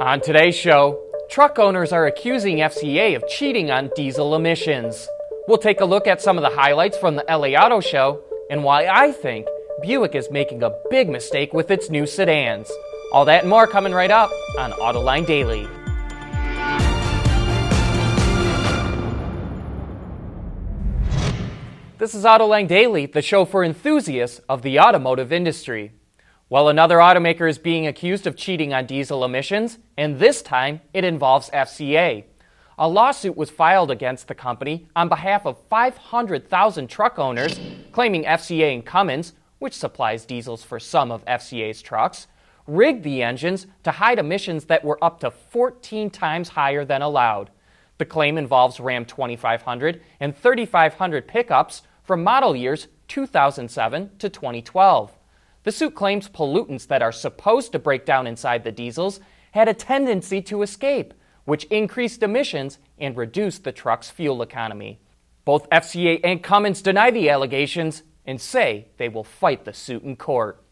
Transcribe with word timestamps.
On 0.00 0.20
today's 0.20 0.54
show, 0.54 0.96
truck 1.28 1.58
owners 1.58 1.92
are 1.92 2.06
accusing 2.06 2.58
FCA 2.58 3.16
of 3.16 3.26
cheating 3.26 3.72
on 3.72 3.90
diesel 3.96 4.36
emissions. 4.36 5.08
We'll 5.48 5.58
take 5.58 5.80
a 5.80 5.84
look 5.84 6.06
at 6.06 6.22
some 6.22 6.38
of 6.38 6.42
the 6.42 6.56
highlights 6.56 6.96
from 6.96 7.16
the 7.16 7.24
LA 7.28 7.58
Auto 7.60 7.80
Show 7.80 8.22
and 8.48 8.62
why 8.62 8.86
I 8.86 9.10
think 9.10 9.48
Buick 9.82 10.14
is 10.14 10.30
making 10.30 10.62
a 10.62 10.72
big 10.88 11.08
mistake 11.08 11.52
with 11.52 11.72
its 11.72 11.90
new 11.90 12.06
sedans. 12.06 12.70
All 13.12 13.24
that 13.24 13.40
and 13.40 13.50
more 13.50 13.66
coming 13.66 13.92
right 13.92 14.12
up 14.12 14.30
on 14.56 14.70
Autoline 14.70 15.26
Daily. 15.26 15.66
This 21.98 22.14
is 22.14 22.22
Autoline 22.22 22.68
Daily, 22.68 23.06
the 23.06 23.20
show 23.20 23.44
for 23.44 23.64
enthusiasts 23.64 24.40
of 24.48 24.62
the 24.62 24.78
automotive 24.78 25.32
industry. 25.32 25.97
Well, 26.50 26.70
another 26.70 26.96
automaker 26.96 27.46
is 27.48 27.58
being 27.58 27.86
accused 27.86 28.26
of 28.26 28.34
cheating 28.34 28.72
on 28.72 28.86
diesel 28.86 29.22
emissions, 29.22 29.78
and 29.98 30.18
this 30.18 30.40
time 30.40 30.80
it 30.94 31.04
involves 31.04 31.50
FCA. 31.50 32.24
A 32.78 32.88
lawsuit 32.88 33.36
was 33.36 33.50
filed 33.50 33.90
against 33.90 34.28
the 34.28 34.34
company 34.34 34.88
on 34.96 35.10
behalf 35.10 35.44
of 35.44 35.58
500,000 35.68 36.88
truck 36.88 37.18
owners, 37.18 37.60
claiming 37.92 38.24
FCA 38.24 38.72
and 38.72 38.86
Cummins, 38.86 39.34
which 39.58 39.74
supplies 39.74 40.24
diesels 40.24 40.64
for 40.64 40.80
some 40.80 41.12
of 41.12 41.22
FCA's 41.26 41.82
trucks, 41.82 42.28
rigged 42.66 43.02
the 43.02 43.22
engines 43.22 43.66
to 43.82 43.90
hide 43.90 44.18
emissions 44.18 44.64
that 44.66 44.82
were 44.82 45.02
up 45.04 45.20
to 45.20 45.30
14 45.30 46.08
times 46.08 46.48
higher 46.48 46.84
than 46.86 47.02
allowed. 47.02 47.50
The 47.98 48.06
claim 48.06 48.38
involves 48.38 48.80
Ram 48.80 49.04
2500 49.04 50.00
and 50.18 50.34
3500 50.34 51.28
pickups 51.28 51.82
from 52.04 52.24
model 52.24 52.56
years 52.56 52.88
2007 53.08 54.12
to 54.18 54.30
2012. 54.30 55.17
The 55.64 55.72
suit 55.72 55.94
claims 55.94 56.28
pollutants 56.28 56.86
that 56.86 57.02
are 57.02 57.12
supposed 57.12 57.72
to 57.72 57.78
break 57.78 58.04
down 58.04 58.26
inside 58.26 58.64
the 58.64 58.72
diesels 58.72 59.20
had 59.52 59.68
a 59.68 59.74
tendency 59.74 60.40
to 60.42 60.62
escape, 60.62 61.14
which 61.44 61.64
increased 61.64 62.22
emissions 62.22 62.78
and 62.98 63.16
reduced 63.16 63.64
the 63.64 63.72
truck's 63.72 64.10
fuel 64.10 64.42
economy. 64.42 65.00
Both 65.44 65.68
FCA 65.70 66.20
and 66.22 66.42
Cummins 66.42 66.82
deny 66.82 67.10
the 67.10 67.30
allegations 67.30 68.02
and 68.26 68.40
say 68.40 68.88
they 68.98 69.08
will 69.08 69.24
fight 69.24 69.64
the 69.64 69.72
suit 69.72 70.02
in 70.02 70.16
court. 70.16 70.62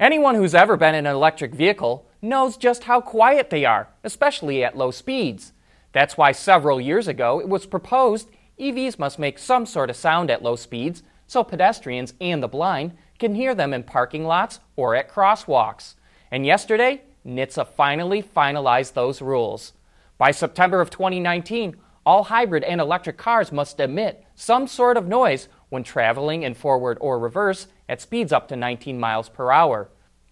Anyone 0.00 0.34
who's 0.34 0.54
ever 0.54 0.76
been 0.76 0.94
in 0.94 1.06
an 1.06 1.14
electric 1.14 1.54
vehicle 1.54 2.08
knows 2.22 2.56
just 2.56 2.84
how 2.84 3.00
quiet 3.00 3.50
they 3.50 3.64
are, 3.64 3.88
especially 4.02 4.64
at 4.64 4.76
low 4.76 4.90
speeds. 4.90 5.52
That's 5.92 6.16
why 6.16 6.32
several 6.32 6.80
years 6.80 7.06
ago 7.06 7.40
it 7.40 7.48
was 7.48 7.66
proposed 7.66 8.30
EVs 8.58 8.98
must 8.98 9.18
make 9.18 9.38
some 9.38 9.66
sort 9.66 9.90
of 9.90 9.96
sound 9.96 10.30
at 10.30 10.42
low 10.42 10.56
speeds 10.56 11.02
so 11.26 11.44
pedestrians 11.44 12.14
and 12.20 12.42
the 12.42 12.48
blind 12.48 12.92
can 13.22 13.36
hear 13.36 13.54
them 13.54 13.72
in 13.72 13.84
parking 13.84 14.24
lots 14.24 14.58
or 14.74 14.96
at 14.96 15.08
crosswalks. 15.08 15.94
And 16.32 16.44
yesterday, 16.44 17.02
NHTSA 17.24 17.68
finally 17.68 18.20
finalized 18.20 18.94
those 18.94 19.22
rules. 19.22 19.74
By 20.18 20.32
September 20.32 20.80
of 20.80 20.90
2019, 20.90 21.76
all 22.04 22.24
hybrid 22.24 22.64
and 22.64 22.80
electric 22.80 23.16
cars 23.16 23.52
must 23.52 23.78
emit 23.78 24.24
some 24.34 24.66
sort 24.66 24.96
of 24.96 25.06
noise 25.06 25.46
when 25.68 25.84
traveling 25.84 26.42
in 26.42 26.54
forward 26.54 26.98
or 27.00 27.16
reverse 27.16 27.68
at 27.88 28.00
speeds 28.00 28.32
up 28.32 28.48
to 28.48 28.56
19 28.56 28.98
miles 28.98 29.28
per 29.28 29.52
hour. 29.52 29.88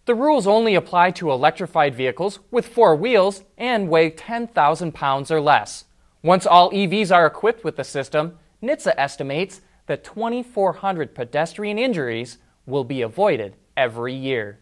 The 0.06 0.16
rules 0.16 0.48
only 0.48 0.74
apply 0.74 1.12
to 1.12 1.30
electrified 1.30 1.94
vehicles 1.94 2.40
with 2.50 2.66
four 2.66 2.96
wheels 2.96 3.44
and 3.56 3.88
weigh 3.88 4.10
10,000 4.10 4.92
pounds 4.92 5.30
or 5.30 5.40
less. 5.40 5.84
Once 6.24 6.44
all 6.44 6.72
EVs 6.72 7.14
are 7.14 7.26
equipped 7.26 7.62
with 7.62 7.76
the 7.76 7.84
system, 7.84 8.36
NHTSA 8.60 8.94
estimates 8.96 9.60
that 9.86 10.02
2,400 10.02 11.14
pedestrian 11.14 11.78
injuries 11.78 12.38
will 12.70 12.84
be 12.84 13.02
avoided 13.02 13.56
every 13.76 14.14
year. 14.14 14.58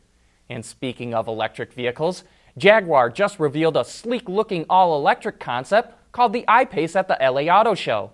And 0.48 0.64
speaking 0.64 1.14
of 1.14 1.28
electric 1.28 1.72
vehicles, 1.72 2.24
Jaguar 2.56 3.10
just 3.10 3.38
revealed 3.38 3.76
a 3.76 3.84
sleek 3.84 4.28
looking 4.28 4.64
all 4.68 4.96
electric 4.96 5.38
concept 5.38 5.94
called 6.12 6.32
the 6.32 6.44
I 6.48 6.64
Pace 6.64 6.96
at 6.96 7.06
the 7.06 7.18
LA 7.20 7.42
Auto 7.42 7.74
Show. 7.74 8.12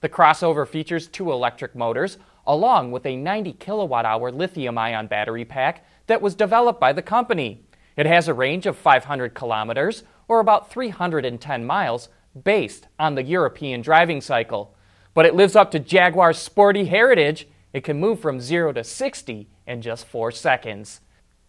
The 0.00 0.08
crossover 0.08 0.68
features 0.68 1.06
two 1.06 1.32
electric 1.32 1.74
motors 1.74 2.18
along 2.46 2.92
with 2.92 3.04
a 3.06 3.16
90 3.16 3.54
kilowatt 3.54 4.04
hour 4.04 4.30
lithium 4.30 4.78
ion 4.78 5.06
battery 5.06 5.44
pack 5.44 5.84
that 6.06 6.22
was 6.22 6.34
developed 6.34 6.78
by 6.78 6.92
the 6.92 7.02
company. 7.02 7.64
It 7.96 8.06
has 8.06 8.28
a 8.28 8.34
range 8.34 8.66
of 8.66 8.76
500 8.76 9.34
kilometers 9.34 10.04
or 10.28 10.40
about 10.40 10.70
310 10.70 11.64
miles 11.64 12.08
based 12.44 12.88
on 12.98 13.14
the 13.14 13.22
European 13.22 13.80
driving 13.80 14.20
cycle. 14.20 14.74
But 15.14 15.26
it 15.26 15.34
lives 15.34 15.56
up 15.56 15.70
to 15.70 15.78
Jaguar's 15.78 16.38
sporty 16.38 16.84
heritage 16.84 17.48
it 17.72 17.84
can 17.84 18.00
move 18.00 18.20
from 18.20 18.40
0 18.40 18.72
to 18.72 18.84
60 18.84 19.48
in 19.66 19.82
just 19.82 20.06
4 20.06 20.30
seconds. 20.32 21.00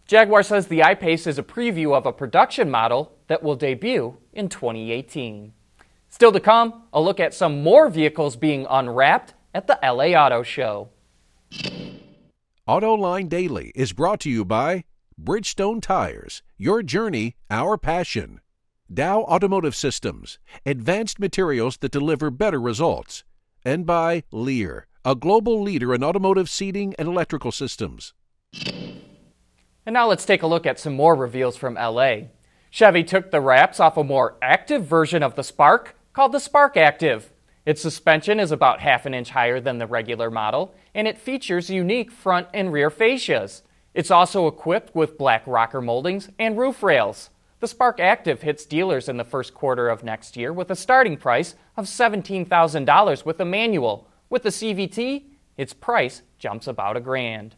Jaguar 0.06 0.42
says 0.42 0.66
the 0.66 0.82
I-Pace 0.82 1.26
is 1.26 1.38
a 1.38 1.42
preview 1.42 1.94
of 1.94 2.06
a 2.06 2.12
production 2.12 2.70
model 2.70 3.12
that 3.26 3.42
will 3.42 3.56
debut 3.56 4.16
in 4.32 4.48
2018. 4.48 5.52
Still 6.08 6.32
to 6.32 6.40
come, 6.40 6.84
a 6.92 7.00
look 7.00 7.20
at 7.20 7.34
some 7.34 7.62
more 7.62 7.88
vehicles 7.90 8.36
being 8.36 8.66
unwrapped 8.70 9.34
at 9.54 9.66
the 9.66 9.78
LA 9.82 10.18
Auto 10.18 10.42
Show. 10.42 10.88
AutoLine 12.66 13.28
Daily 13.28 13.72
is 13.74 13.92
brought 13.92 14.20
to 14.20 14.30
you 14.30 14.44
by 14.44 14.84
Bridgestone 15.22 15.82
Tires, 15.82 16.42
your 16.56 16.82
journey, 16.82 17.36
our 17.50 17.76
passion. 17.76 18.40
Dow 18.92 19.22
Automotive 19.22 19.76
Systems, 19.76 20.38
advanced 20.64 21.18
materials 21.18 21.76
that 21.78 21.92
deliver 21.92 22.30
better 22.30 22.60
results. 22.60 23.24
And 23.64 23.84
by 23.84 24.22
Lear 24.32 24.86
a 25.04 25.14
global 25.14 25.62
leader 25.62 25.94
in 25.94 26.02
automotive 26.02 26.50
seating 26.50 26.94
and 26.98 27.08
electrical 27.08 27.52
systems. 27.52 28.14
And 29.86 29.94
now 29.94 30.06
let's 30.08 30.24
take 30.24 30.42
a 30.42 30.46
look 30.46 30.66
at 30.66 30.78
some 30.78 30.94
more 30.94 31.14
reveals 31.14 31.56
from 31.56 31.74
LA. 31.74 32.16
Chevy 32.70 33.04
took 33.04 33.30
the 33.30 33.40
wraps 33.40 33.80
off 33.80 33.96
a 33.96 34.04
more 34.04 34.36
active 34.42 34.84
version 34.84 35.22
of 35.22 35.34
the 35.34 35.42
Spark 35.44 35.96
called 36.12 36.32
the 36.32 36.40
Spark 36.40 36.76
Active. 36.76 37.32
Its 37.64 37.80
suspension 37.80 38.40
is 38.40 38.50
about 38.50 38.80
half 38.80 39.06
an 39.06 39.14
inch 39.14 39.30
higher 39.30 39.60
than 39.60 39.78
the 39.78 39.86
regular 39.86 40.30
model, 40.30 40.74
and 40.94 41.08
it 41.08 41.18
features 41.18 41.70
unique 41.70 42.10
front 42.10 42.48
and 42.52 42.72
rear 42.72 42.90
fascias. 42.90 43.62
It's 43.94 44.10
also 44.10 44.46
equipped 44.46 44.94
with 44.94 45.18
black 45.18 45.42
rocker 45.46 45.80
moldings 45.80 46.28
and 46.38 46.58
roof 46.58 46.82
rails. 46.82 47.30
The 47.60 47.66
Spark 47.66 47.98
Active 47.98 48.42
hits 48.42 48.66
dealers 48.66 49.08
in 49.08 49.16
the 49.16 49.24
first 49.24 49.54
quarter 49.54 49.88
of 49.88 50.04
next 50.04 50.36
year 50.36 50.52
with 50.52 50.70
a 50.70 50.76
starting 50.76 51.16
price 51.16 51.56
of 51.76 51.86
$17,000 51.86 53.24
with 53.24 53.40
a 53.40 53.44
manual, 53.44 54.08
with 54.30 54.42
the 54.42 54.50
CVT, 54.50 55.24
its 55.56 55.72
price 55.72 56.22
jumps 56.38 56.66
about 56.66 56.96
a 56.96 57.00
grand. 57.00 57.56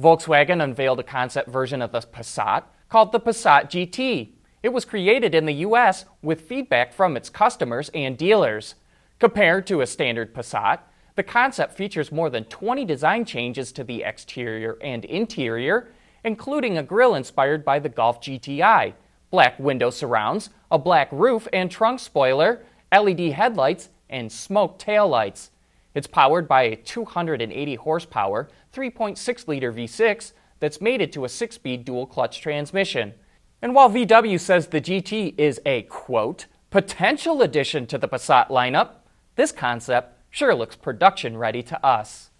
Volkswagen 0.00 0.62
unveiled 0.62 1.00
a 1.00 1.04
concept 1.04 1.48
version 1.48 1.82
of 1.82 1.92
the 1.92 2.00
Passat 2.00 2.64
called 2.88 3.12
the 3.12 3.20
Passat 3.20 3.64
GT. 3.70 4.30
It 4.62 4.70
was 4.70 4.84
created 4.84 5.34
in 5.34 5.46
the 5.46 5.54
US 5.54 6.04
with 6.22 6.42
feedback 6.42 6.92
from 6.92 7.16
its 7.16 7.30
customers 7.30 7.90
and 7.94 8.16
dealers. 8.16 8.74
Compared 9.18 9.66
to 9.66 9.80
a 9.80 9.86
standard 9.86 10.34
Passat, 10.34 10.80
the 11.16 11.22
concept 11.24 11.74
features 11.74 12.12
more 12.12 12.30
than 12.30 12.44
20 12.44 12.84
design 12.84 13.24
changes 13.24 13.72
to 13.72 13.82
the 13.82 14.04
exterior 14.04 14.78
and 14.80 15.04
interior, 15.04 15.88
including 16.22 16.78
a 16.78 16.82
grille 16.82 17.16
inspired 17.16 17.64
by 17.64 17.80
the 17.80 17.88
Golf 17.88 18.20
GTI, 18.20 18.94
black 19.30 19.58
window 19.58 19.90
surrounds, 19.90 20.50
a 20.70 20.78
black 20.78 21.08
roof 21.10 21.48
and 21.52 21.70
trunk 21.70 21.98
spoiler, 21.98 22.64
LED 22.92 23.32
headlights, 23.32 23.88
and 24.08 24.30
smoke 24.30 24.78
taillights. 24.78 25.50
It's 25.94 26.06
powered 26.06 26.46
by 26.46 26.62
a 26.62 26.76
280 26.76 27.74
horsepower, 27.76 28.48
3.6 28.72 29.48
liter 29.48 29.72
V6 29.72 30.32
that's 30.60 30.80
mated 30.80 31.12
to 31.12 31.24
a 31.24 31.28
6 31.28 31.54
speed 31.54 31.84
dual 31.84 32.06
clutch 32.06 32.40
transmission. 32.40 33.14
And 33.62 33.74
while 33.74 33.90
VW 33.90 34.38
says 34.38 34.68
the 34.68 34.80
GT 34.80 35.34
is 35.36 35.60
a 35.66 35.82
quote, 35.82 36.46
potential 36.70 37.42
addition 37.42 37.86
to 37.86 37.98
the 37.98 38.08
Passat 38.08 38.48
lineup, 38.48 38.90
this 39.36 39.52
concept 39.52 40.16
sure 40.30 40.54
looks 40.54 40.76
production 40.76 41.36
ready 41.36 41.62
to 41.64 41.84
us. 41.84 42.30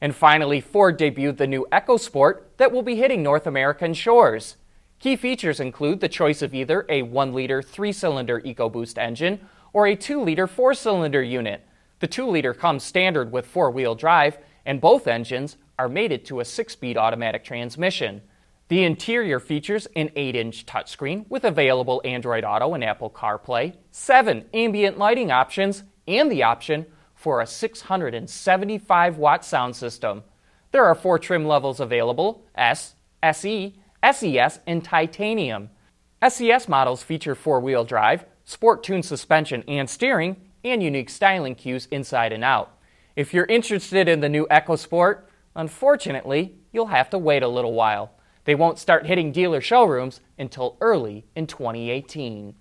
And 0.00 0.14
finally, 0.14 0.60
Ford 0.60 0.98
debuted 0.98 1.36
the 1.36 1.46
new 1.46 1.66
EcoSport 1.70 2.42
that 2.56 2.72
will 2.72 2.82
be 2.82 2.96
hitting 2.96 3.22
North 3.22 3.46
American 3.46 3.94
shores. 3.94 4.56
Key 4.98 5.16
features 5.16 5.60
include 5.60 6.00
the 6.00 6.08
choice 6.08 6.42
of 6.42 6.54
either 6.54 6.84
a 6.88 7.02
1 7.02 7.32
liter 7.32 7.62
3 7.62 7.92
cylinder 7.92 8.40
EcoBoost 8.40 8.98
engine 8.98 9.40
or 9.72 9.86
a 9.86 9.96
2 9.96 10.20
liter 10.20 10.46
4 10.46 10.74
cylinder 10.74 11.22
unit 11.22 11.64
the 12.02 12.08
2 12.08 12.26
liter 12.26 12.52
comes 12.52 12.82
standard 12.82 13.30
with 13.30 13.46
four 13.46 13.70
wheel 13.70 13.94
drive, 13.94 14.36
and 14.66 14.80
both 14.80 15.06
engines 15.06 15.56
are 15.78 15.88
mated 15.88 16.24
to 16.24 16.40
a 16.40 16.44
6 16.44 16.72
speed 16.72 16.96
automatic 16.96 17.44
transmission. 17.44 18.22
The 18.66 18.82
interior 18.82 19.38
features 19.38 19.86
an 19.94 20.10
8 20.16 20.34
inch 20.34 20.66
touchscreen 20.66 21.26
with 21.28 21.44
available 21.44 22.02
Android 22.04 22.42
Auto 22.42 22.74
and 22.74 22.82
Apple 22.82 23.08
CarPlay, 23.08 23.76
7 23.92 24.46
ambient 24.52 24.98
lighting 24.98 25.30
options, 25.30 25.84
and 26.08 26.28
the 26.28 26.42
option 26.42 26.86
for 27.14 27.40
a 27.40 27.46
675 27.46 29.18
watt 29.18 29.44
sound 29.44 29.76
system. 29.76 30.24
There 30.72 30.84
are 30.84 30.96
four 30.96 31.20
trim 31.20 31.46
levels 31.46 31.78
available 31.78 32.44
S, 32.56 32.96
SE, 33.22 33.76
SES, 34.12 34.58
and 34.66 34.82
Titanium. 34.82 35.70
SES 36.28 36.68
models 36.68 37.04
feature 37.04 37.36
four 37.36 37.60
wheel 37.60 37.84
drive, 37.84 38.24
sport 38.42 38.82
tuned 38.82 39.04
suspension 39.04 39.62
and 39.68 39.88
steering, 39.88 40.48
and 40.64 40.82
unique 40.82 41.10
styling 41.10 41.54
cues 41.54 41.86
inside 41.90 42.32
and 42.32 42.44
out. 42.44 42.76
If 43.16 43.34
you're 43.34 43.44
interested 43.46 44.08
in 44.08 44.20
the 44.20 44.28
new 44.28 44.46
EcoSport, 44.46 45.22
unfortunately, 45.54 46.56
you'll 46.72 46.86
have 46.86 47.10
to 47.10 47.18
wait 47.18 47.42
a 47.42 47.48
little 47.48 47.74
while. 47.74 48.12
They 48.44 48.54
won't 48.54 48.78
start 48.78 49.06
hitting 49.06 49.32
dealer 49.32 49.60
showrooms 49.60 50.20
until 50.38 50.76
early 50.80 51.26
in 51.36 51.46
2018. 51.46 52.54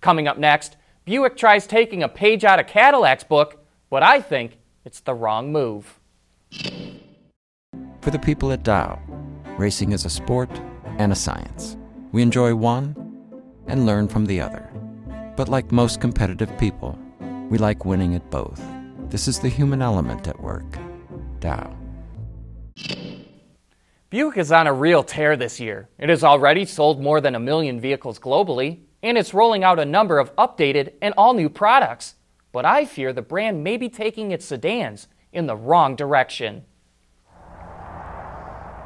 Coming 0.00 0.28
up 0.28 0.38
next, 0.38 0.76
Buick 1.04 1.36
tries 1.36 1.66
taking 1.66 2.02
a 2.02 2.08
page 2.08 2.44
out 2.44 2.60
of 2.60 2.66
Cadillac's 2.66 3.24
book, 3.24 3.64
but 3.90 4.02
I 4.02 4.20
think 4.20 4.58
it's 4.84 5.00
the 5.00 5.14
wrong 5.14 5.52
move. 5.52 5.98
For 8.00 8.10
the 8.10 8.18
people 8.18 8.52
at 8.52 8.62
Dow, 8.62 8.98
racing 9.58 9.92
is 9.92 10.04
a 10.04 10.10
sport 10.10 10.50
and 10.98 11.12
a 11.12 11.16
science. 11.16 11.76
We 12.12 12.22
enjoy 12.22 12.54
one 12.54 12.96
and 13.66 13.86
learn 13.86 14.08
from 14.08 14.26
the 14.26 14.40
other. 14.40 14.70
But 15.36 15.48
like 15.48 15.70
most 15.70 16.00
competitive 16.00 16.56
people, 16.58 16.98
we 17.50 17.58
like 17.58 17.84
winning 17.84 18.14
at 18.14 18.30
both. 18.30 18.62
This 19.10 19.28
is 19.28 19.40
the 19.40 19.48
human 19.48 19.82
element 19.82 20.26
at 20.28 20.40
work. 20.40 20.78
Dow. 21.40 21.76
Buick 24.08 24.38
is 24.38 24.52
on 24.52 24.66
a 24.66 24.72
real 24.72 25.02
tear 25.02 25.36
this 25.36 25.60
year. 25.60 25.88
It 25.98 26.08
has 26.08 26.24
already 26.24 26.64
sold 26.64 27.02
more 27.02 27.20
than 27.20 27.34
a 27.34 27.40
million 27.40 27.80
vehicles 27.80 28.18
globally, 28.18 28.80
and 29.02 29.18
it's 29.18 29.34
rolling 29.34 29.64
out 29.64 29.78
a 29.78 29.84
number 29.84 30.18
of 30.18 30.34
updated 30.36 30.94
and 31.02 31.12
all 31.16 31.34
new 31.34 31.48
products. 31.48 32.14
But 32.52 32.64
I 32.64 32.84
fear 32.84 33.12
the 33.12 33.22
brand 33.22 33.62
may 33.62 33.76
be 33.76 33.88
taking 33.88 34.30
its 34.30 34.46
sedans 34.46 35.08
in 35.32 35.46
the 35.46 35.56
wrong 35.56 35.96
direction. 35.96 36.64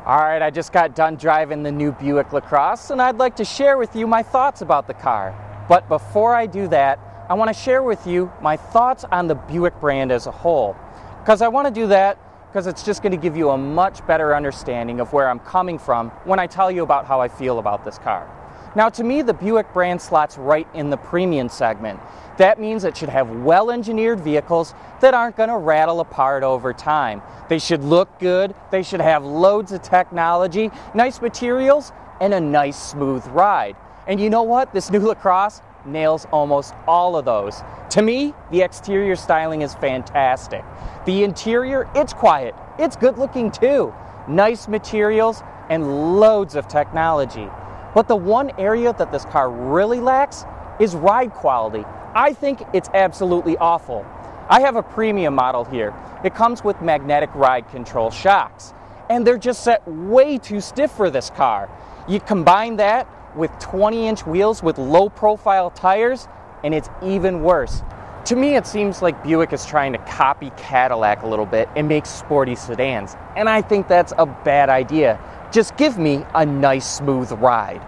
All 0.07 0.19
right, 0.19 0.43
I 0.43 0.51
just 0.51 0.73
got 0.73 0.95
done 0.95 1.17
driving 1.17 1.63
the 1.63 1.73
new 1.73 1.93
Buick 1.93 2.35
LaCrosse, 2.35 2.91
and 2.91 3.01
I'd 3.01 3.17
like 3.17 3.37
to 3.37 3.45
share 3.45 3.79
with 3.79 3.97
you 3.97 4.07
my 4.07 4.23
thoughts 4.23 4.61
about 4.61 4.87
the 4.87 4.93
car. 4.93 5.35
But 5.67 5.89
before 5.89 6.35
I 6.35 6.45
do 6.45 6.69
that, 6.69 7.14
I 7.27 7.33
want 7.33 7.49
to 7.49 7.55
share 7.55 7.83
with 7.83 8.07
you 8.07 8.31
my 8.43 8.59
thoughts 8.59 9.05
on 9.05 9.29
the 9.29 9.35
Buick 9.35 9.81
brand 9.81 10.13
as 10.13 10.27
a 10.27 10.31
whole. 10.31 10.77
Because 11.21 11.41
I 11.41 11.49
want 11.49 11.67
to 11.67 11.73
do 11.73 11.87
that 11.87 12.19
because 12.49 12.67
it's 12.67 12.83
just 12.83 13.03
going 13.03 13.13
to 13.13 13.19
give 13.19 13.35
you 13.35 13.49
a 13.51 13.57
much 13.57 14.07
better 14.07 14.37
understanding 14.37 15.01
of 15.01 15.13
where 15.15 15.29
I'm 15.29 15.39
coming 15.41 15.79
from 15.79 16.11
when 16.25 16.39
I 16.39 16.47
tell 16.47 16.71
you 16.71 16.83
about 16.83 17.07
how 17.07 17.23
I 17.23 17.29
feel 17.29 17.59
about 17.59 17.83
this 17.83 17.97
car. 17.99 18.31
Now, 18.77 18.91
to 18.91 19.03
me, 19.03 19.23
the 19.23 19.33
Buick 19.33 19.73
brand 19.73 20.03
slots 20.03 20.37
right 20.37 20.69
in 20.75 20.91
the 20.91 20.99
premium 20.99 21.49
segment. 21.49 21.99
That 22.37 22.61
means 22.61 22.85
it 22.85 22.95
should 22.97 23.09
have 23.09 23.31
well 23.31 23.71
engineered 23.71 24.21
vehicles 24.21 24.75
that 25.01 25.15
aren't 25.15 25.37
going 25.37 25.49
to 25.49 25.57
rattle 25.57 26.01
apart 26.01 26.43
over 26.43 26.75
time. 26.75 27.23
They 27.49 27.59
should 27.59 27.83
look 27.83 28.19
good, 28.19 28.55
they 28.71 28.83
should 28.83 29.01
have 29.01 29.25
loads 29.25 29.73
of 29.73 29.81
technology, 29.81 30.71
nice 30.95 31.23
materials, 31.23 31.91
and 32.21 32.35
a 32.35 32.41
nice 32.41 32.81
smooth 32.81 33.27
ride. 33.29 33.77
And 34.07 34.21
you 34.21 34.29
know 34.29 34.43
what? 34.43 34.75
This 34.75 34.91
new 34.91 35.01
LaCrosse 35.09 35.63
nails 35.87 36.27
almost 36.33 36.75
all 36.87 37.17
of 37.17 37.25
those. 37.25 37.63
To 37.91 38.03
me, 38.03 38.35
the 38.51 38.63
exterior 38.63 39.17
styling 39.17 39.63
is 39.63 39.75
fantastic. 39.75 40.65
The 41.07 41.25
interior, 41.25 41.89
it's 41.95 42.13
quiet, 42.13 42.55
it's 42.79 42.97
good 42.97 43.19
looking 43.19 43.51
too. 43.51 43.95
Nice 44.29 44.69
materials 44.69 45.43
and 45.71 46.19
loads 46.19 46.55
of 46.55 46.69
technology. 46.69 47.49
But 47.95 48.09
the 48.09 48.17
one 48.17 48.51
area 48.59 48.93
that 48.93 49.13
this 49.13 49.25
car 49.27 49.51
really 49.51 50.01
lacks 50.01 50.45
is 50.81 50.95
ride 50.95 51.33
quality. 51.33 51.85
I 52.15 52.33
think 52.33 52.63
it's 52.73 52.89
absolutely 52.95 53.57
awful. 53.59 54.05
I 54.49 54.61
have 54.61 54.77
a 54.77 54.83
premium 54.83 55.35
model 55.35 55.65
here. 55.65 55.95
It 56.25 56.35
comes 56.35 56.65
with 56.65 56.81
magnetic 56.83 57.35
ride 57.35 57.69
control 57.71 58.11
shocks, 58.11 58.75
and 59.09 59.27
they're 59.27 59.39
just 59.39 59.63
set 59.63 59.87
way 59.87 60.39
too 60.39 60.61
stiff 60.61 60.91
for 60.91 61.11
this 61.11 61.31
car. 61.31 61.71
You 62.09 62.21
combine 62.21 62.77
that 62.77 63.07
with 63.37 63.51
20 63.59 64.07
inch 64.07 64.27
wheels 64.27 64.63
with 64.63 64.79
low 64.79 65.09
profile 65.09 65.71
tires, 65.71 66.29
and 66.63 66.75
it's 66.75 66.89
even 67.03 67.43
worse. 67.43 67.83
To 68.27 68.37
me, 68.37 68.57
it 68.57 68.67
seems 68.67 69.03
like 69.03 69.23
Buick 69.23 69.53
is 69.53 69.67
trying 69.67 69.93
to 69.93 69.99
copy 69.99 70.51
Cadillac 70.57 71.23
a 71.23 71.27
little 71.27 71.45
bit 71.45 71.69
and 71.77 71.87
make 71.87 72.07
sporty 72.07 72.55
sedans, 72.55 73.17
and 73.37 73.49
I 73.49 73.61
think 73.61 73.87
that's 73.87 74.15
a 74.17 74.25
bad 74.25 74.71
idea. 74.71 75.21
Just 75.53 75.77
give 75.77 75.99
me 75.99 76.25
a 76.35 76.47
nice 76.47 76.97
smooth 76.97 77.31
ride. 77.33 77.83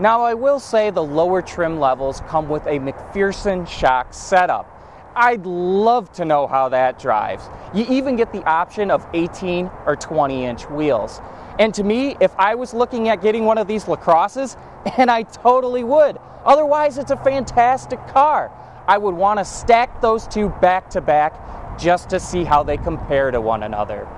Now, 0.00 0.22
I 0.22 0.32
will 0.32 0.58
say 0.58 0.90
the 0.90 1.02
lower 1.02 1.42
trim 1.42 1.78
levels 1.78 2.22
come 2.26 2.48
with 2.48 2.64
a 2.66 2.78
MacPherson 2.78 3.68
shock 3.68 4.14
setup. 4.14 4.68
I'd 5.14 5.44
love 5.44 6.10
to 6.12 6.24
know 6.24 6.46
how 6.46 6.70
that 6.70 6.98
drives. 6.98 7.48
You 7.74 7.84
even 7.90 8.16
get 8.16 8.32
the 8.32 8.42
option 8.44 8.90
of 8.90 9.06
18 9.12 9.70
or 9.84 9.94
20 9.94 10.44
inch 10.46 10.68
wheels. 10.70 11.20
And 11.58 11.74
to 11.74 11.84
me, 11.84 12.16
if 12.20 12.34
I 12.38 12.54
was 12.54 12.72
looking 12.72 13.10
at 13.10 13.20
getting 13.20 13.44
one 13.44 13.58
of 13.58 13.66
these 13.66 13.84
LaCrosses, 13.84 14.56
and 14.96 15.10
I 15.10 15.22
totally 15.22 15.84
would, 15.84 16.18
otherwise, 16.44 16.98
it's 16.98 17.10
a 17.10 17.16
fantastic 17.16 18.04
car. 18.08 18.50
I 18.86 18.98
would 18.98 19.14
want 19.14 19.38
to 19.38 19.44
stack 19.44 20.00
those 20.00 20.26
two 20.26 20.48
back 20.60 20.90
to 20.90 21.00
back 21.00 21.78
just 21.78 22.10
to 22.10 22.20
see 22.20 22.44
how 22.44 22.62
they 22.62 22.76
compare 22.76 23.30
to 23.30 23.40
one 23.40 23.62
another. 23.62 24.08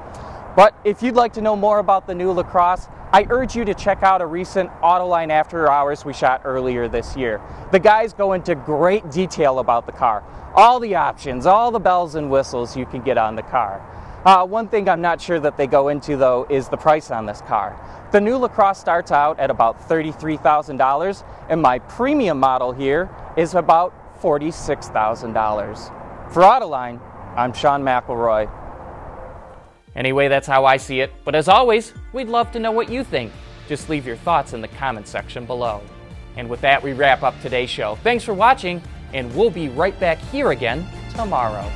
But 0.56 0.75
if 0.84 1.02
you'd 1.02 1.16
like 1.16 1.32
to 1.34 1.40
know 1.40 1.56
more 1.56 1.81
about 1.81 2.06
the 2.06 2.14
new 2.14 2.31
LaCrosse, 2.31 2.88
I 3.12 3.26
urge 3.28 3.55
you 3.55 3.64
to 3.64 3.75
check 3.75 4.02
out 4.02 4.22
a 4.22 4.26
recent 4.26 4.70
Autoline 4.81 5.31
After 5.31 5.70
Hours 5.70 6.05
we 6.05 6.12
shot 6.12 6.43
earlier 6.44 6.88
this 6.88 7.16
year. 7.16 7.40
The 7.72 7.78
guys 7.78 8.12
go 8.12 8.32
into 8.32 8.55
great 8.55 9.08
detail 9.11 9.58
about 9.58 9.87
the 9.87 9.93
car, 9.93 10.25
all 10.55 10.81
the 10.81 10.94
options, 10.94 11.46
all 11.46 11.70
the 11.70 11.78
bells 11.78 12.14
and 12.14 12.31
whistles 12.31 12.76
you 12.76 12.87
can 12.87 13.02
get 13.02 13.19
on 13.19 13.37
the 13.37 13.43
car. 13.43 13.81
Uh, 14.25 14.47
one 14.47 14.69
thing 14.69 14.88
I'm 14.88 15.03
not 15.03 15.21
sure 15.21 15.38
that 15.41 15.59
they 15.59 15.67
go 15.67 15.88
into 15.88 16.17
though 16.17 16.47
is 16.49 16.69
the 16.69 16.79
price 16.79 17.11
on 17.11 17.26
this 17.26 17.43
car. 17.43 17.79
The 18.11 18.21
new 18.21 18.37
LaCrosse 18.37 18.79
starts 18.79 19.11
out 19.11 19.38
at 19.38 19.50
about 19.50 19.88
$33,000, 19.88 21.25
and 21.50 21.61
my 21.61 21.79
premium 21.81 22.41
model 22.41 22.73
here 22.73 23.11
is 23.37 23.55
about 23.55 23.93
$46,000. 24.23 26.32
For 26.32 26.43
Autoline, 26.43 27.00
I'm 27.37 27.53
Sean 27.53 27.82
McElroy. 27.82 28.50
Anyway, 29.94 30.29
that's 30.29 30.47
how 30.47 30.65
I 30.65 30.79
see 30.79 31.00
it. 31.00 31.12
But 31.25 31.35
as 31.35 31.49
always, 31.49 31.93
we'd 32.12 32.29
love 32.29 32.50
to 32.53 32.59
know 32.59 32.73
what 32.73 32.88
you 32.88 33.05
think. 33.05 33.31
Just 33.69 33.91
leave 33.91 34.06
your 34.06 34.17
thoughts 34.17 34.53
in 34.53 34.61
the 34.61 34.69
comment 34.69 35.06
section 35.06 35.44
below. 35.44 35.82
And 36.37 36.49
with 36.49 36.62
that, 36.62 36.82
we 36.82 36.93
wrap 36.93 37.23
up 37.23 37.38
today's 37.43 37.71
show. 37.71 37.97
Thanks 37.97 38.25
for 38.25 38.32
watching, 38.32 38.82
and 39.12 39.35
we'll 39.37 39.50
be 39.50 39.69
right 39.69 39.99
back 40.00 40.19
here 40.19 40.53
again 40.53 40.87
tomorrow. 41.15 41.71